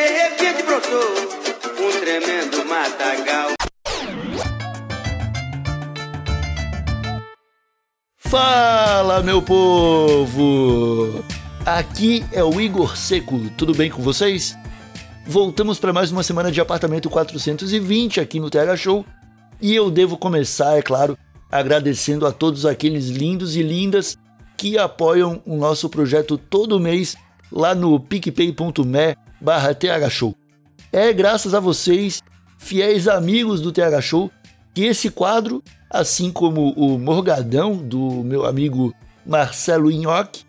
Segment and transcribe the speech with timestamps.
[0.00, 0.98] De repente brotou
[1.78, 3.50] um tremendo matagal.
[8.16, 11.22] Fala, meu povo!
[11.66, 14.56] Aqui é o Igor Seco, tudo bem com vocês?
[15.26, 19.04] Voltamos para mais uma semana de apartamento 420 aqui no TH Show
[19.60, 21.18] e eu devo começar, é claro,
[21.52, 24.16] agradecendo a todos aqueles lindos e lindas
[24.56, 27.18] que apoiam o nosso projeto todo mês
[27.52, 30.34] lá no picpay.me barra thshow.
[30.92, 32.22] É graças a vocês,
[32.58, 34.30] fiéis amigos do TH Show,
[34.74, 38.92] que esse quadro, assim como o Morgadão do meu amigo
[39.24, 40.44] Marcelo Inhoque,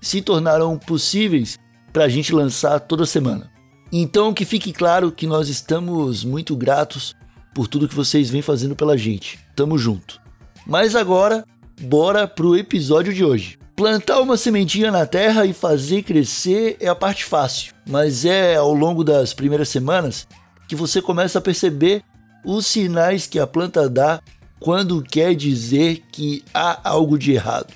[0.00, 1.58] se tornaram possíveis
[1.92, 3.50] para a gente lançar toda semana.
[3.90, 7.14] Então que fique claro que nós estamos muito gratos
[7.54, 9.38] por tudo que vocês vêm fazendo pela gente.
[9.54, 10.20] Tamo junto.
[10.66, 11.44] Mas agora,
[11.80, 13.58] bora pro episódio de hoje.
[13.76, 18.72] Plantar uma sementinha na terra e fazer crescer é a parte fácil, mas é ao
[18.72, 20.26] longo das primeiras semanas
[20.66, 22.02] que você começa a perceber
[22.42, 24.22] os sinais que a planta dá
[24.58, 27.74] quando quer dizer que há algo de errado.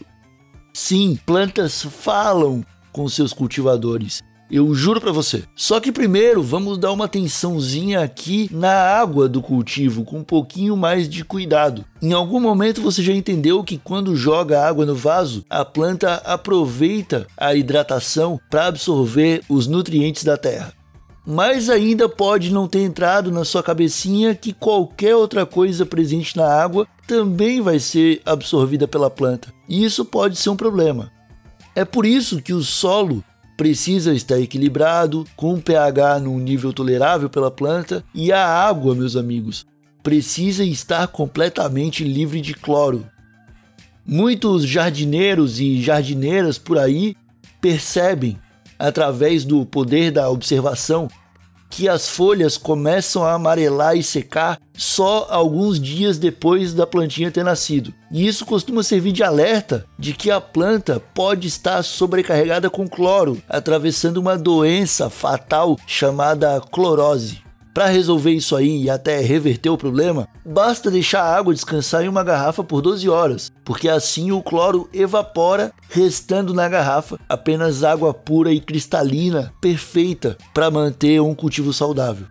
[0.72, 4.22] Sim, plantas falam com seus cultivadores.
[4.50, 5.44] Eu juro para você.
[5.54, 10.76] Só que primeiro vamos dar uma atençãozinha aqui na água do cultivo com um pouquinho
[10.76, 11.84] mais de cuidado.
[12.02, 17.26] Em algum momento você já entendeu que quando joga água no vaso, a planta aproveita
[17.36, 20.74] a hidratação para absorver os nutrientes da terra
[21.26, 26.46] mas ainda pode não ter entrado na sua cabecinha que qualquer outra coisa presente na
[26.46, 29.52] água também vai ser absorvida pela planta.
[29.68, 31.12] E isso pode ser um problema.
[31.74, 33.22] É por isso que o solo
[33.60, 39.66] precisa estar equilibrado, com pH num nível tolerável pela planta, e a água, meus amigos,
[40.02, 43.06] precisa estar completamente livre de cloro.
[44.02, 47.14] Muitos jardineiros e jardineiras por aí
[47.60, 48.38] percebem
[48.78, 51.06] através do poder da observação,
[51.70, 57.44] que as folhas começam a amarelar e secar só alguns dias depois da plantinha ter
[57.44, 57.94] nascido.
[58.10, 63.40] E isso costuma servir de alerta de que a planta pode estar sobrecarregada com cloro,
[63.48, 67.49] atravessando uma doença fatal chamada clorose.
[67.72, 72.08] Para resolver isso aí e até reverter o problema, basta deixar a água descansar em
[72.08, 78.12] uma garrafa por 12 horas, porque assim o cloro evapora, restando na garrafa apenas água
[78.12, 82.26] pura e cristalina, perfeita para manter um cultivo saudável.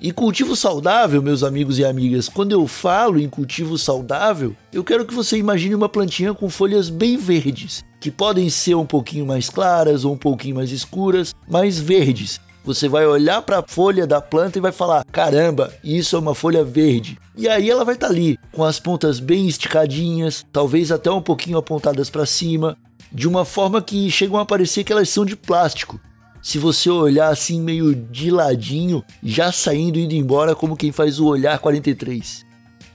[0.00, 5.04] E cultivo saudável, meus amigos e amigas, quando eu falo em cultivo saudável, eu quero
[5.04, 9.48] que você imagine uma plantinha com folhas bem verdes, que podem ser um pouquinho mais
[9.48, 14.20] claras ou um pouquinho mais escuras, mas verdes, você vai olhar para a folha da
[14.20, 17.18] planta e vai falar: caramba, isso é uma folha verde.
[17.36, 21.22] E aí ela vai estar tá ali, com as pontas bem esticadinhas, talvez até um
[21.22, 22.76] pouquinho apontadas para cima,
[23.10, 26.00] de uma forma que chegam a parecer que elas são de plástico.
[26.42, 31.20] Se você olhar assim meio de ladinho, já saindo e indo embora como quem faz
[31.20, 32.44] o olhar 43.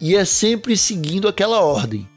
[0.02, 2.08] E é sempre seguindo aquela ordem.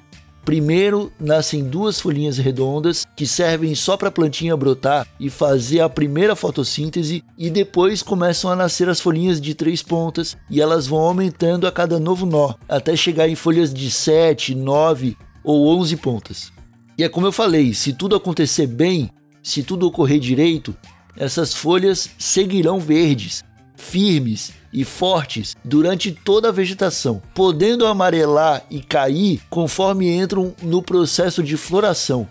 [0.45, 5.89] Primeiro nascem duas folhinhas redondas que servem só para a plantinha brotar e fazer a
[5.89, 11.01] primeira fotossíntese, e depois começam a nascer as folhinhas de três pontas e elas vão
[11.01, 16.53] aumentando a cada novo nó, até chegar em folhas de 7, 9 ou 11 pontas.
[16.97, 19.11] E é como eu falei: se tudo acontecer bem,
[19.43, 20.75] se tudo ocorrer direito,
[21.17, 23.43] essas folhas seguirão verdes,
[23.77, 31.43] firmes e fortes durante toda a vegetação, podendo amarelar e cair conforme entram no processo
[31.43, 32.29] de floração.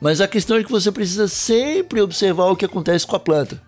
[0.00, 3.60] Mas a questão é que você precisa sempre observar o que acontece com a planta.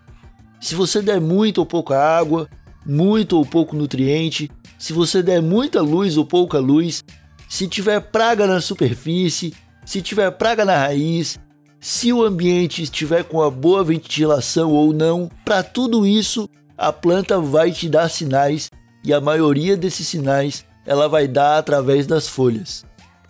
[0.61, 2.49] Se você der muita ou pouca água,
[2.87, 7.03] muito ou pouco nutriente, se você der muita luz ou pouca luz,
[7.49, 9.55] se tiver praga na superfície,
[9.85, 11.39] se tiver praga na raiz,
[11.81, 16.49] se o ambiente estiver com a boa ventilação ou não, para tudo isso
[16.81, 18.71] a planta vai te dar sinais
[19.05, 22.87] e a maioria desses sinais ela vai dar através das folhas.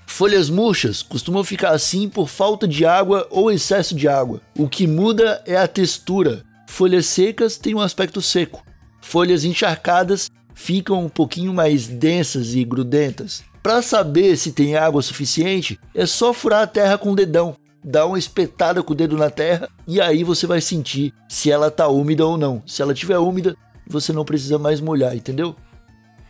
[0.07, 4.41] Folhas murchas costumam ficar assim por falta de água ou excesso de água.
[4.57, 6.45] O que muda é a textura.
[6.69, 8.65] Folhas secas têm um aspecto seco.
[9.01, 13.43] Folhas encharcadas ficam um pouquinho mais densas e grudentas.
[13.61, 18.07] Para saber se tem água suficiente, é só furar a terra com o dedão dá
[18.07, 21.89] uma espetada com o dedo na terra e aí você vai sentir se ela tá
[21.89, 22.63] úmida ou não.
[22.67, 23.57] Se ela tiver úmida,
[23.87, 25.57] você não precisa mais molhar, entendeu?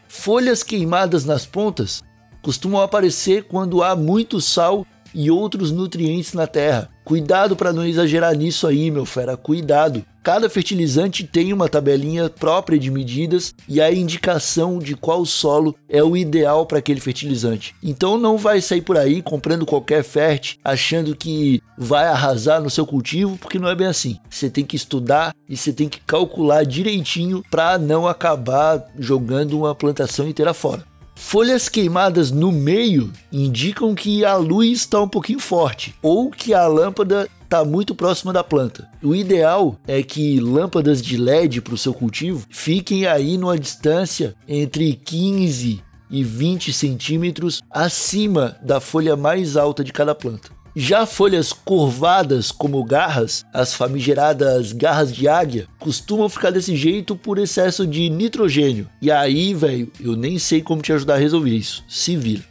[0.08, 2.02] Folhas queimadas nas pontas
[2.42, 6.88] costumam aparecer quando há muito sal e outros nutrientes na terra.
[7.04, 10.04] Cuidado para não exagerar nisso aí, meu fera, cuidado.
[10.22, 16.04] Cada fertilizante tem uma tabelinha própria de medidas e a indicação de qual solo é
[16.04, 17.74] o ideal para aquele fertilizante.
[17.82, 22.86] Então não vai sair por aí comprando qualquer fert achando que vai arrasar no seu
[22.86, 24.18] cultivo, porque não é bem assim.
[24.28, 29.74] Você tem que estudar e você tem que calcular direitinho para não acabar jogando uma
[29.74, 30.84] plantação inteira fora.
[31.14, 36.66] Folhas queimadas no meio indicam que a luz está um pouquinho forte ou que a
[36.66, 38.88] lâmpada está muito próxima da planta.
[39.02, 44.34] O ideal é que lâmpadas de LED para o seu cultivo fiquem aí numa distância
[44.46, 50.59] entre 15 e 20 centímetros acima da folha mais alta de cada planta.
[50.74, 57.38] Já folhas curvadas como garras, as famigeradas garras de águia, costumam ficar desse jeito por
[57.38, 58.88] excesso de nitrogênio.
[59.02, 61.84] E aí, velho, eu nem sei como te ajudar a resolver isso.
[61.88, 62.49] Se vira.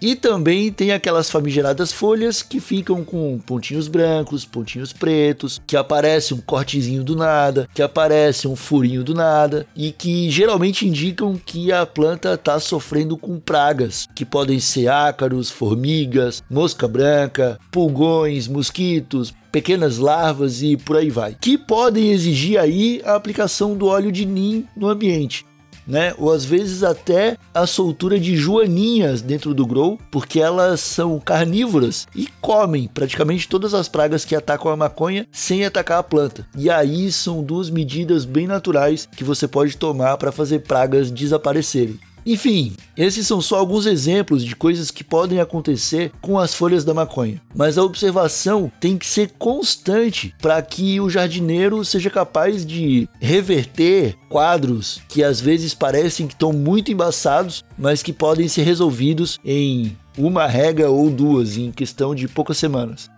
[0.00, 6.32] E também tem aquelas famigeradas folhas que ficam com pontinhos brancos, pontinhos pretos, que aparece
[6.32, 11.72] um cortezinho do nada, que aparece um furinho do nada e que geralmente indicam que
[11.72, 19.34] a planta está sofrendo com pragas, que podem ser ácaros, formigas, mosca branca, pulgões, mosquitos,
[19.50, 24.24] pequenas larvas e por aí vai, que podem exigir aí a aplicação do óleo de
[24.24, 25.47] nim no ambiente
[25.88, 26.14] né?
[26.18, 32.06] Ou às vezes até a soltura de joaninhas dentro do grow, porque elas são carnívoras
[32.14, 36.46] e comem praticamente todas as pragas que atacam a maconha sem atacar a planta.
[36.56, 41.98] E aí são duas medidas bem naturais que você pode tomar para fazer pragas desaparecerem.
[42.30, 46.92] Enfim, esses são só alguns exemplos de coisas que podem acontecer com as folhas da
[46.92, 53.08] maconha, mas a observação tem que ser constante para que o jardineiro seja capaz de
[53.18, 59.38] reverter quadros que às vezes parecem que estão muito embaçados, mas que podem ser resolvidos
[59.42, 63.08] em uma rega ou duas em questão de poucas semanas.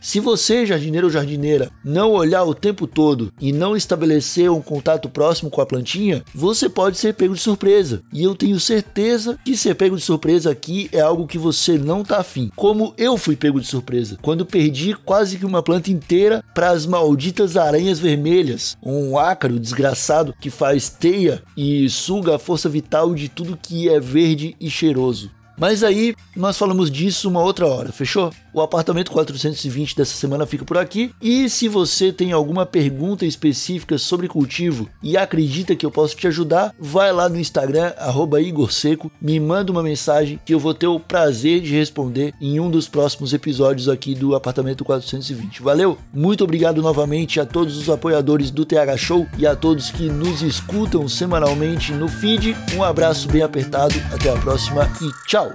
[0.00, 5.08] Se você, jardineiro ou jardineira, não olhar o tempo todo e não estabelecer um contato
[5.08, 8.02] próximo com a plantinha, você pode ser pego de surpresa.
[8.12, 12.04] E eu tenho certeza que ser pego de surpresa aqui é algo que você não
[12.04, 12.50] tá afim.
[12.54, 16.86] Como eu fui pego de surpresa quando perdi quase que uma planta inteira para as
[16.86, 23.28] malditas aranhas vermelhas, um ácaro desgraçado que faz teia e suga a força vital de
[23.28, 25.30] tudo que é verde e cheiroso.
[25.58, 28.30] Mas aí nós falamos disso uma outra hora, fechou?
[28.56, 31.14] O apartamento 420 dessa semana fica por aqui.
[31.20, 36.26] E se você tem alguma pergunta específica sobre cultivo e acredita que eu posso te
[36.26, 37.92] ajudar, vai lá no Instagram,
[38.40, 42.70] @igorseco, me manda uma mensagem que eu vou ter o prazer de responder em um
[42.70, 45.60] dos próximos episódios aqui do apartamento 420.
[45.60, 45.98] Valeu?
[46.10, 50.40] Muito obrigado novamente a todos os apoiadores do TH Show e a todos que nos
[50.40, 52.56] escutam semanalmente no feed.
[52.74, 55.52] Um abraço bem apertado, até a próxima e tchau!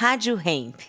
[0.00, 0.80] Rádio Hemp.